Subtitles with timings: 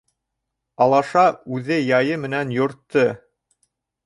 [0.85, 1.25] Алаша
[1.59, 3.05] үҙ яйы менән юртты.